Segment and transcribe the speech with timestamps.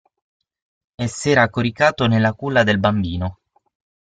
[0.95, 3.39] E s'era coricato nella culla del bambino.